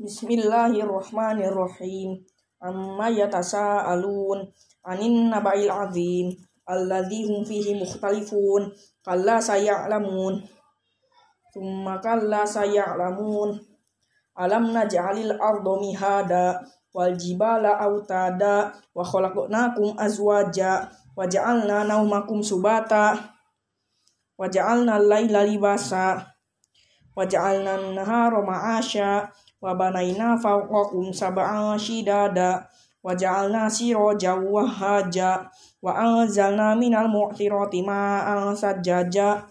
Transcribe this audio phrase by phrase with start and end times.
[0.00, 2.24] Bismillahirrahmanirrahim.
[2.64, 4.48] Amma yatasaalun
[4.80, 6.32] anin naba'il azim
[6.64, 8.72] alladzi hum fihi mukhtalifun.
[9.04, 10.40] Kalla saya'lamun.
[11.52, 13.60] Tsumma kalla saya'lamun.
[14.40, 16.64] Alam naj'alil arda mihada
[16.96, 23.36] wal jibala autada wa khalaqnakum azwaja wa ja'alna naumakum subata
[24.40, 26.24] wa ja'alna al-laila libasa
[27.20, 29.28] wa ja'alna an-nahara ma'asha
[29.60, 32.64] wa banaina fawqakum sab'an shidada
[33.04, 35.44] wa ja'alna sirajan wa haja
[35.84, 39.44] wa anzalna minal mu'thirati ma'an sajjaja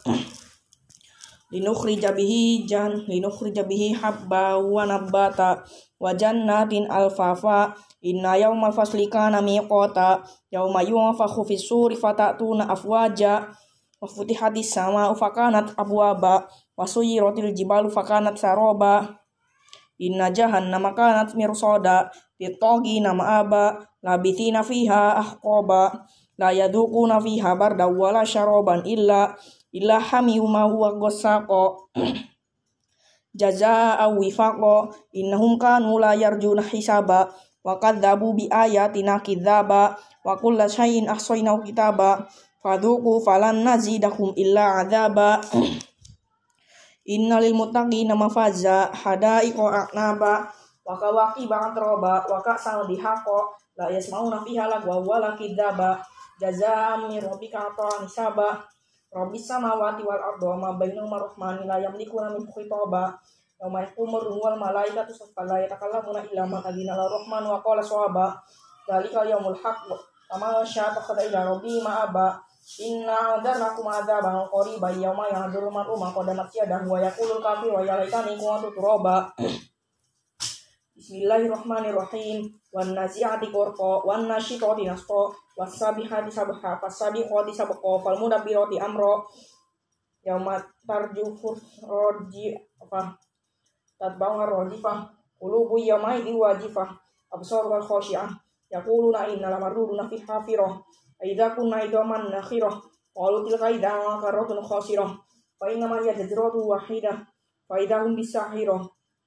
[1.53, 5.61] linukhrija bihi jan linukhrija bihi habba wa nabata
[6.01, 13.45] wa jannatin alfafa inna yawmal fasli kana miqata yawma yunfakhu fis suri fatatuna afwaja
[14.01, 16.47] wa futihatis sama fakanat abwaba
[16.79, 19.19] wa suyiratil jibalu fakanat saroba.
[19.99, 22.07] Inna jahannama kanat mirsoda
[22.39, 26.07] nama ma'aba labithina fiha ahqaba
[26.39, 29.35] la yadhuquna fiha barda wala syaroban illa.
[29.75, 31.91] Illa hamiyuma huwa ghasaqa
[33.43, 37.27] jazaa'a wifaqa innahum kanu la yarjuna hisaba.
[37.59, 39.99] Wa kadzabu bi ayatina kidzaba.
[40.23, 41.11] Wa kulla syai'in
[41.67, 42.23] kitaba.
[42.63, 45.43] Fadhuqu falan nazidakum illa adzaba
[47.09, 50.45] Innalil muttaqina mafaza hadaiqa a'naba
[50.85, 53.49] wa kawaki ba'an roba wa ka'san dihaqa
[53.81, 55.97] la yasmauna fiha lagwa wa la kidzaba
[56.37, 58.61] jazaa'an min rabbika ata'an hisaba.
[59.09, 63.17] Rabbis samawati wal ardi wa ma bainahuma rahmani la yamlikuna min khitaba.
[63.57, 68.37] Yawma yaqumu wal malaikatu saffa la yatakallamuna illa man adina lar rahman wa qala sawaba
[68.85, 69.89] dzalika yaumul haqq.
[70.29, 72.37] Wa ma syaa takhadha ila rabbi ma'aba
[72.77, 78.37] Inna adzarnakum adzaban qariban yawma yahduru man umma qadamat yadah wa yaqulul kafir wa yalaitani
[78.37, 79.33] kuntu turaba.
[80.93, 82.45] Bismillahirrahmanirrahim.
[82.69, 89.17] Wan nazi'ati qurqa wan nasyiqati nasqa was sabihati sabha fas sabiqati sabqa fal mudabbirati amra.
[90.21, 91.57] Yauma tarjufu
[91.89, 93.17] roji apa
[93.97, 95.09] tatba'u rojifah
[95.41, 96.85] qulubu yawma idin wajifah
[97.33, 98.29] absar wal khashi'ah
[98.69, 100.77] yaquluna inna lamarruna fi hafirah
[101.19, 102.79] Aida kunna idaman nakhirah
[103.11, 103.91] Walau tilka idha
[104.23, 105.11] karotun khasirah
[105.59, 107.19] Fa inna ma hiya jazratu wahidah
[107.67, 108.79] Fa idha hum bisahirah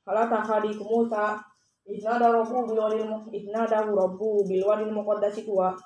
[0.08, 1.36] Halata khadi kumuta
[1.84, 5.76] Idnada rabbu bilwadil Idnada rabbu bilwadil muqaddasi tuwa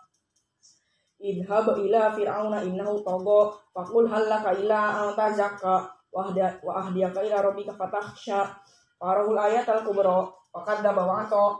[1.18, 6.30] Idhab ila fir'auna innahu togo Fakul halaka ila anta zakka Wa
[6.86, 8.46] ahdiyaka ila rabbika fatahsya
[8.94, 10.22] Farahul ayat al-kubra
[10.54, 11.58] Fakad daba wa'aso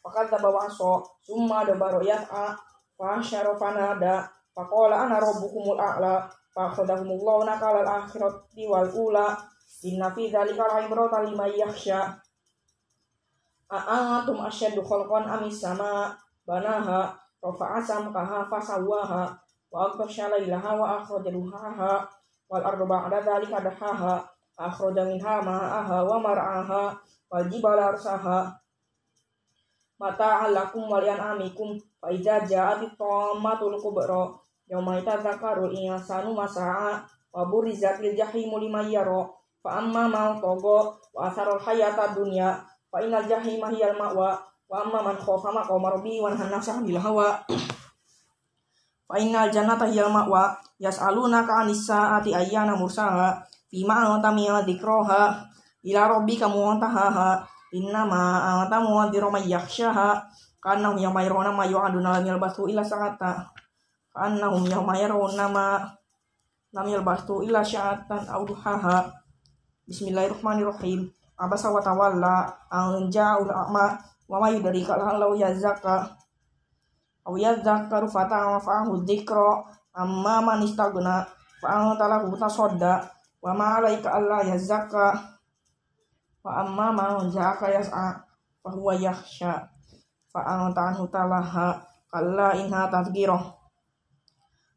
[0.00, 2.56] Fakad daba wa'aso Summa daba ro'yat'a
[2.96, 4.24] Fahasyara fanada
[4.56, 9.36] Faqala ana rabbukumul a'la Fakhadahumullahu nakala al-akhirati wal ula
[9.84, 12.16] Inna fi dhalika al-ibrata liman yakhsha.
[13.68, 16.16] A'atum asyadu khalqan amis sama
[16.48, 17.12] Banaha
[17.44, 19.36] Rafa'a samkaha fasawaha
[19.68, 22.08] Wa aghtasha laylaha wa akhraja duhaha
[22.48, 24.24] Wal ardu ba'da dhalika dahaha
[24.56, 26.08] Akhraja minha ma'aha
[29.96, 31.80] Mata alakum walian amikum.
[31.96, 34.28] Fa iza ja'at thammatul kubra.
[34.68, 37.00] Yauma yatadzakkaru insanu masa'a.
[37.32, 39.28] Wa burizatil jahimu liman yara
[39.60, 40.78] fa amma man tagha
[41.12, 42.54] wa asarul hayata dunya
[42.88, 44.40] fa innal jahima hiyal ma'wa.
[44.68, 47.40] Wa amma man khafa maqama rabbi wa nahana nafsa bil hawa.
[49.06, 50.56] Fa innal jannata hiyal ma'wa.
[50.80, 53.40] Yas'alunaka 'anis sa'ati ayyana mursaha.
[53.66, 55.44] Fima anta min dzikraha
[55.86, 60.24] ila rabbika muntahaha innama anta muwadhiru may yakhshaha
[60.66, 63.54] Kanahum yang mayrona ma yu'aduna lam yalbasu illa sa'ata.
[64.10, 65.78] Kanahum yang mayrona ma
[66.74, 69.06] lam yalbasu illa sya'atan aw duhaha.
[69.86, 71.06] Bismillahirrahmanirrahim.
[71.38, 73.94] Abasa wa tawalla an ja'ul a'ma
[74.26, 76.18] wa ma yudrika lahu yazakka.
[77.30, 79.62] Aw yazakkaru fata fa'ahu dzikra
[79.94, 81.22] amma man istagna
[81.62, 83.06] fa'anta lahu tasodda
[83.38, 85.35] wa ma alaika alla yazakka
[86.46, 88.22] wa amma man ja'aka yas'a
[88.62, 89.66] fa huwa yakhsha
[90.30, 93.50] fa'antahu talaha kalla inha tazkirah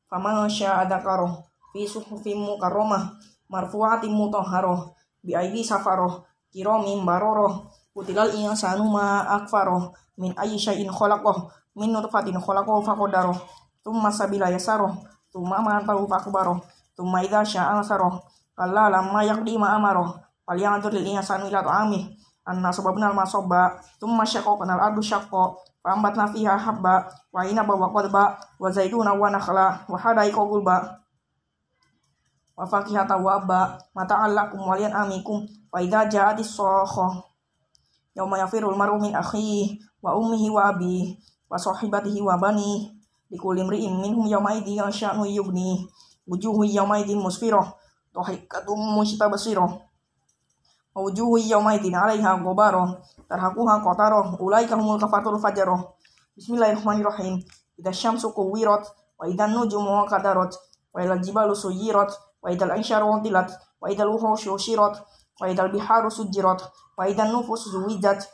[0.10, 3.13] faman syaa dzakarahu fi suhufin mukarramah
[3.45, 4.89] marfu'atin mutahharah
[5.21, 12.33] bi aidi safarah kiramin bararah kutilal insanu ma akfarah min ayyi syai'in khalaqah min nutfatin
[12.42, 13.38] khalaqahu faqadarah
[13.86, 14.98] thumma sabila yasarah
[15.30, 16.57] thumma amatahu faqbarah
[16.98, 18.18] thumma idza syaa ansarah
[18.57, 22.10] kalla lamma yaqdi ma amarah falyanzur lil insanu ila ta'amih
[22.50, 25.54] anna sababna al-masobba thumma syaqaqna al-ardu syaqqa
[25.86, 27.06] fa ambatna fiha habba.
[27.30, 29.86] Wa inaba wa qadba wa zaituna wa nakhla.
[29.86, 30.98] Wa hadaika gulba.
[32.57, 35.46] Wa fakihata wa abba mata'allakum walian amikum.
[35.69, 37.22] Fa idza ja'atis sakha
[38.18, 41.16] yauma yafirul maru min akhihi wa ummihi wa abihi
[41.48, 42.25] wa sahibatihi
[50.96, 52.60] wa bani likulli imri'in minhum yawma idin sya'nu yughni wujuhu yawma idin musfirah dhahikatum mustabsirah
[52.60, 52.98] wa wujuhu yawma idin 'alaiha ghabarah
[53.30, 55.84] tarhaquha qatarah ulaika humul kafatul fajarah
[56.36, 57.44] bismillahirrahmanirrahim
[57.78, 58.88] idza syamsu kuwirat
[59.20, 60.56] wa idan nujumu qadarat
[60.94, 63.52] wa ilal jibalu suyirat wa idal ansharu tilat
[63.82, 64.98] wa idal wuhushu shirat
[65.40, 66.62] wa idal biharu sujirat
[66.98, 68.28] wa idan nufus zuwijat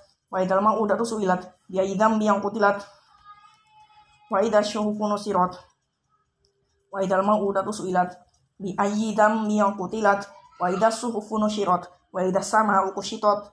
[12.15, 13.51] wa idal sama'u kushitat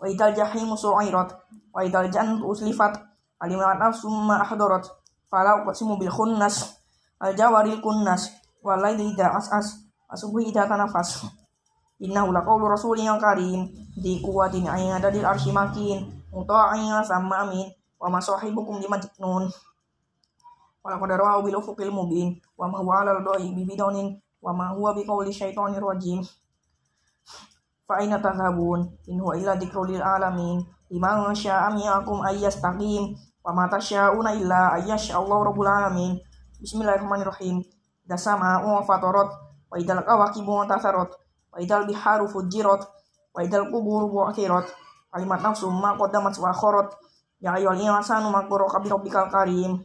[0.00, 1.36] wa idal jahimu su'irat
[1.68, 2.96] wa idal jannatu uslifat
[3.36, 4.88] alimat nafsum ma ahdarat
[5.28, 6.80] fala uqsimu bil khunnas
[7.20, 8.32] al jawaril kunnas
[8.64, 11.28] wal laili idza as'as asubuhi idza tanafas
[12.00, 12.66] Innahu laqawlu
[13.20, 17.70] karim di kuwatin ayat dari arsy makin muta'in sama amin
[18.00, 19.46] wa ma sahibukum di majnun
[20.82, 24.90] wa laqad rawahu bil ufuqil mubin wa ma huwa ala doi bibidonin wa ma huwa
[24.90, 26.26] biqauli syaitonir rajim
[27.84, 30.64] fa aina tadhabun in huwa illa dzikrul lil alamin.
[30.90, 36.16] Liman syaa minkum ayyastaqim wa ma tasyauna illa Allah rabbul alamin.
[36.60, 37.60] Bismillahirrahmanirrahim.
[38.08, 39.28] Dasama wa fatarat
[39.68, 41.10] wa idal kawakibu tasarat
[41.52, 42.84] wa idal biharu fujirat
[43.34, 44.68] wa idal kuburu bu'thirat
[45.12, 46.88] kalimat nafsu ma qaddamat wa akharat.
[47.40, 49.84] Ya ayyuhal insanu ma ghurraka bi rabbikal karim.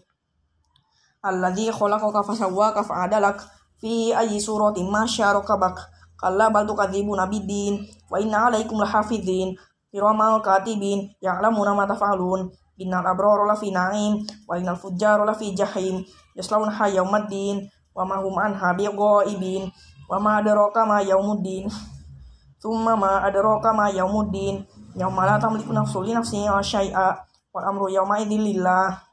[1.19, 3.43] Alladzi khalaqaka fasawwaka fa'adalak
[3.81, 9.55] fi ayyi suratin ma syarakabak kalla bal tukadzibuna biddin wa inna 'alaikum lahafizin
[9.89, 12.51] kiramal katibin ya'lamuna ma taf'alun.
[12.79, 16.03] Innal abrara lafi na'im wa innal fujjara lafi jahim.
[16.35, 19.67] Yaslawnaha yaumaddin wa ma hum anha biqaibin
[20.07, 21.67] wa ma adraka ma yaumuddin
[22.61, 24.63] thumma ma adraka ma yaumuddin
[24.95, 27.19] yauma la tamliku nafsun li nafsin syai'a
[27.51, 29.03] wal amru yauma idzin lillah.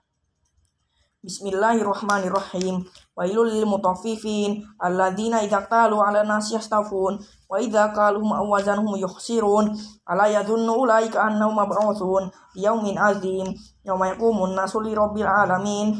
[1.26, 2.86] Bismillahirrahmanirrahim.
[3.16, 7.16] Wailul lil mutaffifin alladzina idza qalu 'ala nasi yastafun
[7.48, 9.72] wa idza qaluhum awazanhum yukhsirun
[10.04, 13.56] ala yadhunnu ulaika annahum mab'utsun yaumin azim
[13.88, 15.96] yauma yaqumun nasu li rabbil alamin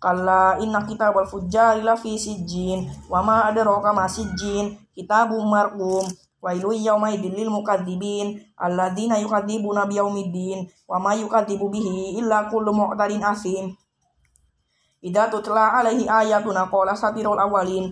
[0.00, 6.08] Kalla inna kitabal fujjari lafi sijjin wa ma adraka ma sijjin kitabum marqum
[6.40, 13.20] Wailu yawma idin lil mukadzibin alladzina yukadzibuna biyaumiddin wa ma yukadzibu bihi illa kullu mu'tadin
[13.20, 13.76] asim
[15.00, 17.88] Idza tutla alaihi ayatuna qala satirul awalin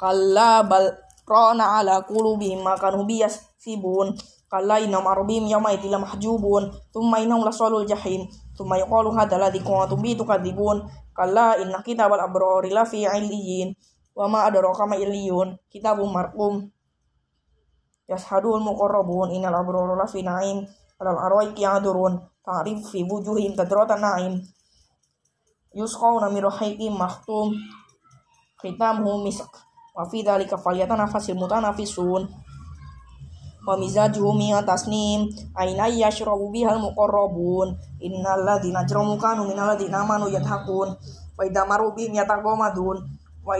[0.00, 0.88] kalla bal
[1.28, 3.04] rana ala qulubihim ma kanu
[3.60, 4.16] sibun
[4.46, 6.72] kalla inna marbihim yawma idin mahjubun.
[6.94, 8.24] Thumma innahum lasalul jahim.
[8.56, 10.86] Thumma yuqalu hadzal ladzi kuntum bihi tukadzibun.
[11.12, 13.74] Kalla inna kitabal abrori lafi illiyin.
[14.16, 15.58] Wa ma adraka ma illiyun.
[15.68, 16.70] Kitabum marqum.
[18.08, 19.34] Yashadul muqarrabun.
[19.34, 20.64] Innal abrara lafi na'im.
[21.02, 22.22] Alal arwaiki yadurun.
[22.46, 24.40] Ta'rif fi wujuhim tadratan na'im
[25.76, 27.52] yusqawna min rahiqim makhtum
[28.56, 29.52] khitamuhu misk.
[29.92, 32.24] Wa fi dhalika falyatanafasil mutanafisun.
[33.68, 35.28] Wa mizajuhu min tasnim.
[35.52, 37.76] Aina yashrabu bihal muqarrabun.
[38.00, 39.52] Innal ladzina ajramu kanu
[40.32, 40.96] yadhakun.
[41.36, 43.04] Wa idza maru bihim yataqamadun
[43.46, 43.54] wa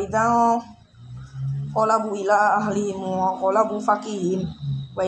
[2.19, 4.43] ila ahlihim wa fakihim
[4.97, 5.05] wa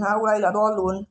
[0.00, 1.02] haula ila dallun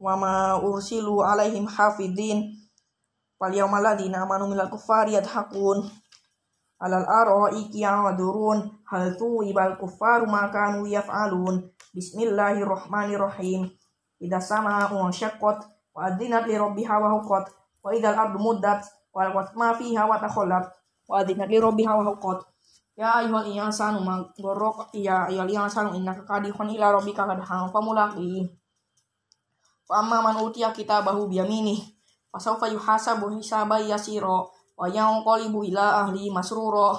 [0.00, 2.56] wa ma ursilu alaihim hafidin.
[3.40, 5.84] Wal yawmal ladzina amanu minal kuffari yadhakun.
[6.80, 8.64] Alal araiki ya'durun.
[8.88, 11.68] Hal tuwibal kuffaru ma kanu yaf'alun.
[11.92, 13.68] Bismillahirrahmanirrahim.
[14.20, 17.52] Idza sama'u syaqqat wa adzinat li rabbiha wa huqqat.
[17.84, 20.64] Wa idzal ardu muddat wa alqat ma fiha wa takhallat.
[21.08, 22.48] Wa adzinat li rabbiha wa huqqat.
[22.96, 28.59] Ya ayyuhal insanu ma gharraka ya ayyuhal insanu innaka kadihun ila rabbika kadhan famulaqi
[29.90, 31.82] fa amma man utiya kitabahu biyaminih
[32.30, 34.46] fa sawfa yuhasabu hisaban yasira
[34.78, 36.94] wa yanqalibu ila ahli masrura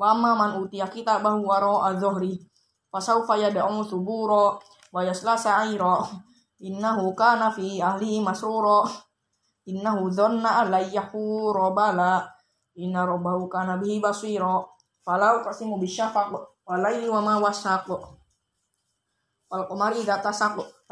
[0.00, 2.40] wa amma man utiya kitabahu wara adh-dhahri
[2.88, 4.56] fasawfa yad'u subura
[4.88, 6.00] wa yasla sa'ira
[6.64, 8.88] innahu kana fi ahli masrura
[9.68, 12.32] innahu dhanna yahura bala
[12.80, 14.64] inna rabbahu kana bihi basira
[15.04, 16.32] falau qasimu bisyafaq
[16.64, 17.92] wa laili wa ma wasaq.
[19.52, 20.16] Wal qamari idza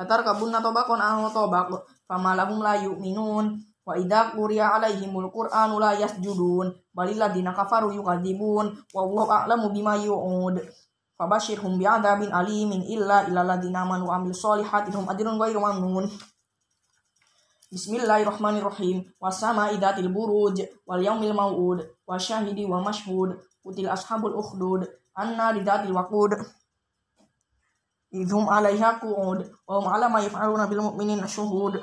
[0.00, 1.84] tatar kabunna tobakon an tobak.
[2.08, 3.60] Famalahum la yu'minun.
[3.84, 6.72] Wa idza quriya alaihimul qur'anu la yasjudun.
[6.96, 10.56] Balil ladina kafaru yukadzibun wallahu a'lamu bima yu'ud.
[11.20, 14.88] Fabashirhum bi'adzabin alimin illa ila ladina amanu wa amil solihati.
[14.96, 16.08] Hum ajrun ghairu mamnun.
[17.68, 19.04] Bismillahirrahmanirrahim.
[19.20, 23.36] Wasama idatil buruj wal yaumil mau'ud wa syahidi wa mashhud.
[23.68, 24.88] Util ashabul ukhdud.
[25.12, 26.40] Anna lidatil waqud
[28.12, 31.78] idhum alaiha qu'ud wa hum ala ma yaf'aluna bil mu'minina syuhud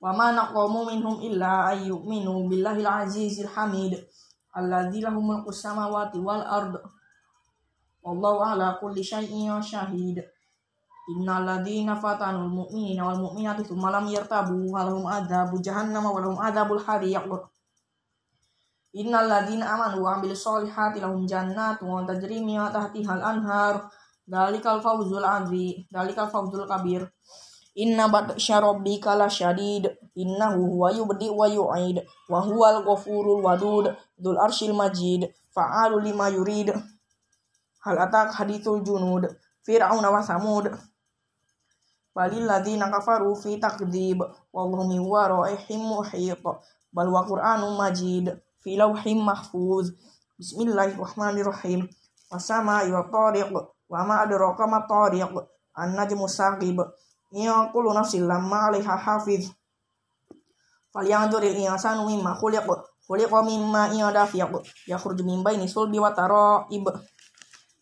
[0.00, 3.98] wa ma naqamu minhum illa ay yu'minu billahi al-azizil hamid
[4.54, 6.74] alladzi lahu mulku samawati wal ard.
[8.02, 10.22] Wallahu ala kulli syai'in syahid
[11.08, 16.80] innal ladzina fatanul mu'minina wal mu'minati tsumma lam yartabu walahum adzabu jahannam wa lahum adzabul
[16.80, 17.26] hariq
[18.96, 23.84] Innal ladzina amanu wa amilus solihati lahum jannatun tajri min tahtiha al-anhar.
[24.24, 27.04] Dalikal fawzul azim, dalikal fawzul kabir.
[27.76, 29.92] Inna batsya rabbika lasyadid.
[30.16, 32.00] Innahu huwa yubdi wa yu'id.
[32.28, 33.92] Wa huwal ghafurul wadud.
[34.16, 35.28] Dzul arsyil majid.
[35.52, 36.72] Fa'alu lima yurid.
[37.84, 39.28] Hal atak hadithul junud.
[39.62, 40.72] Fir'aun wa samud.
[42.16, 44.24] Balil ladzina kafaru fi takdzib.
[44.52, 46.40] Wallahu min waraihim muhit.
[46.92, 49.94] Bal wa Qur'anum majid fi lauhim mahfuz.
[50.38, 51.88] Bismillahirrahmanirrahim.
[52.30, 53.50] Wasama wa tariq
[53.88, 55.30] wa ma adraka ma tariq.
[55.74, 56.82] An-najmu saqib.
[57.32, 59.50] Ya kullu nafsin lamma 'alaiha hafiz.
[60.92, 62.66] Falyanzuril insanu mimma khuliq.
[63.06, 64.50] Khuliqa mimma dafiq.
[64.86, 66.86] Yakhruju min baini sulbi wa tara'ib.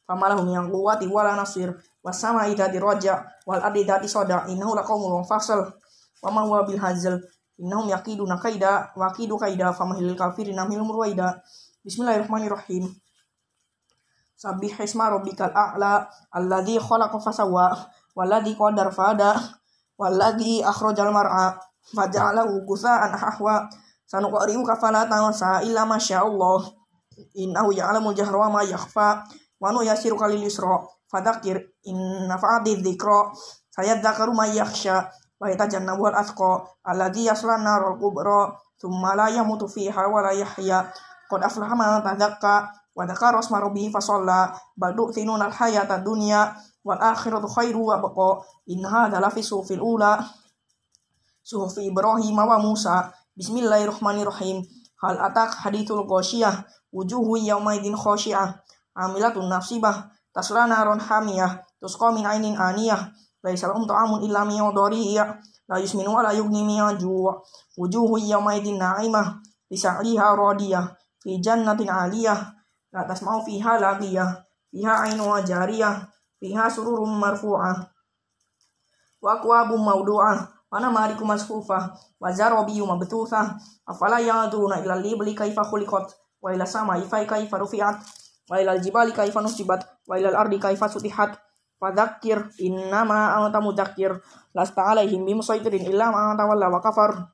[0.06, 1.74] Famalahum yang quwwati wala nasir.
[2.04, 4.46] Wasama idati roja wal ardi dati soda.
[4.46, 5.72] Innahu laqawmul fasal.
[6.22, 7.18] Wa ma huwa bil hazal.
[7.56, 11.40] Innahum yakiduna kaida wa akidu kaida famahil kafirin amhil murwaida.
[11.80, 12.92] Bismillahirrahmanirrahim.
[14.36, 16.04] Sabih isma rabbikal a'la
[16.36, 17.72] alladzi khalaqa fasawwa
[18.12, 19.40] walladzi qadar fada
[19.96, 21.56] walladzi akhrajal mar'a
[21.96, 23.64] faja'alahu gusa'an ahwa
[24.04, 26.68] sanuqri'uka fala tansa illa masyaallah
[27.32, 29.24] innahu ya'lamul jahra wa ma yakhfa
[29.56, 31.96] wa nu yasiruka lil yusra fadzakir in
[32.28, 33.32] nafa'ati dzikra
[33.72, 35.08] sayadzakaru may yakhsha
[35.40, 40.88] wa yatajannabu al-atqa alladhi yasla narul kubra thumma la yamutu fiha wa la yahya.
[41.30, 46.54] Qad aflaha man tadzakka wa dzakara asma rabbih fa shalla bal tu'tinuna al-hayata dunya
[46.86, 50.22] wal akhiratu khairu wa baqa in hadha la fi sufil ula
[51.42, 53.12] suhufi ibrahim wa musa.
[53.36, 54.64] Bismillahirrahmanirrahim.
[55.02, 58.56] Hal atak hadithul ghasyiyah wujuhu yawmaidin khasyiah
[58.96, 60.96] amilatun nasibah tasla naron
[63.46, 65.38] laisa lahum ta'amun illa min dhariya
[65.70, 67.30] la yusminu wa la yughni min ju'
[67.78, 69.38] wujuhu yawma idin na'imah
[69.70, 70.90] bi sa'riha radiyah
[71.22, 72.38] fi jannatin 'aliyah
[72.90, 74.42] la tasma'u fiha lagiyah
[74.74, 76.10] fiha 'ainun jariyah
[76.42, 77.86] fiha sururum marfu'ah.
[79.22, 80.38] Wa aqwabum mawdu'ah
[80.70, 83.54] wa namariku masfufah wa zarabiyu mabtuthah
[83.86, 86.10] afala ya'duna ila libli kaifa khuliqat
[86.42, 87.96] wa ila sama'i kaifa rufi'at
[88.50, 91.38] wa ila al-jibali kaifa nusibat wa ila al-ardi kaifa sutihat
[91.76, 94.16] Fadzakir innama anta mudzakir.
[94.56, 97.28] Lasta alaihim bimusaitirin illa ma tawalla wa kafar.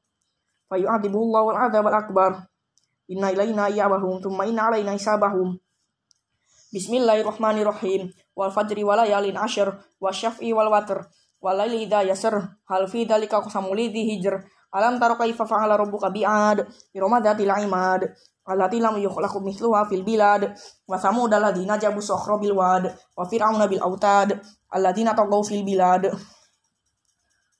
[0.70, 2.46] Fayu'adzibullahu al-'adzab al-akbar.
[3.08, 5.58] Inna ilaina iyabahum thumma inna alaina hisabahum.
[6.72, 8.10] Bismillahirrahmanirrahim.
[8.32, 9.68] Wal fajri wal layalin ashr
[10.00, 11.04] syaf'i wal watr
[11.42, 14.40] wal laili idza yasr hal fi dzalika qasamul hijr.
[14.72, 16.64] Alam tara kaifa fa'ala rabbuka bi'ad
[16.96, 18.08] iramadatil imad
[18.46, 20.50] allati lam yukhlaqu mithluha fil bilad
[20.88, 24.34] wa samud alladziina jabu sokhra bil wad wa fir'auna bil autad
[24.70, 26.10] alladziina taghaw fil bilad.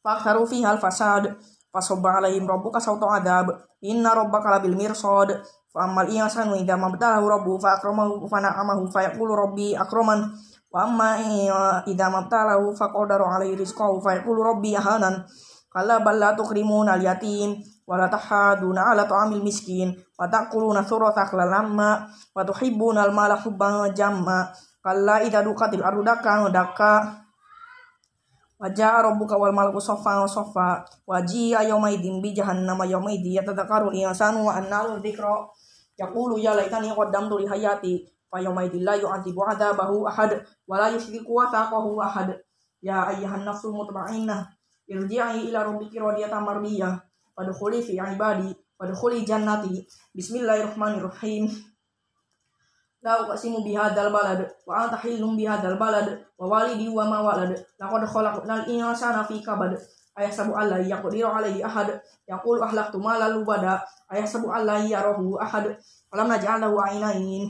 [0.03, 1.39] Faktharu fiha al fasad
[1.71, 3.55] fasabba alaihim rabbuka sawta adab
[3.87, 5.39] inna rabbaka labil mirsad.
[5.73, 10.35] Fa ammal insanu idza mabtalahu rabbuhu fa akramahu fa na'amahu fa yaqulu rabbi akraman.
[10.69, 11.23] Wa amma
[11.87, 15.25] idza mabtalahu fa qadara alaihi rizqahu fa yaqulu rabbi ahanan.
[15.73, 17.57] Kalla bal la tukrimuna al yatim
[17.93, 19.93] wala tahaduna ala ta'amil miskin.
[20.17, 24.49] Wa ta'kuluna thurata lamma wa tuhibbuna al-mala hubban jamma.
[24.81, 26.93] Kalla idza duqatil ardu dakka dakka.
[28.57, 30.89] Wa ja'a rabbuka wal malaku saffan saffa.
[31.05, 35.45] Wa ji'a yawma idzin bi jahannam yawma idzi yatadhakkaru al-insanu wa anna lahu dhikra.
[36.01, 38.09] Yaqulu ya laitani qaddamtu li hayati.
[38.33, 42.41] Fa yawma idzin la yu'adhibu 'adzabahu ahad wa la yushriku wathaqahu ahad.
[42.81, 44.49] Ya ayyuhan nafsul mutma'innah
[44.89, 49.89] irji'i ila rabbiki radiyatan mardiyah Wadkhuli fi ibadi wadkhuli jannati.
[50.13, 51.49] Bismillahirrahmanirrahim.
[53.01, 57.57] La uqsimu bihadzal balad wa anta hillum bihadzal balad wa walidi wa ma walad.
[57.81, 59.81] Laqad khalaqnal insana fi kabad.
[60.13, 61.97] Ayahsabu alla yaqdiru alaihi ahad.
[62.29, 63.81] Yaqulu ahlaktu malan lubada.
[64.13, 65.73] Ayahsabu alla yarahu ahad.
[66.13, 67.49] Alam naj'al lahu ainain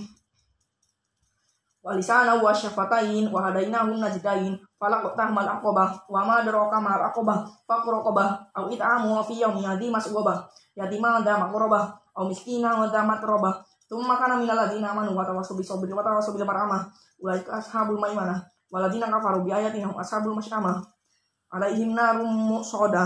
[1.83, 7.47] wa lisana wa syafatain wa hadainahum najdain falaq tahmal aqabah wa ma adraka mal aqabah
[7.71, 10.43] faqraqabah au it'amu fi yawmin yadi masghabah
[10.75, 13.63] yatima da maqrabah au miskina wa da matrabah.
[13.87, 16.89] Thumma kana minal ladina amanu wa tawassaw bis sabri wa tawassaw bil marhamah
[17.21, 18.41] ulaika ashabul maimanah
[18.73, 20.81] waladina kafaru bi ayatina ashabul masyamah
[21.53, 23.05] alaihim narum musadah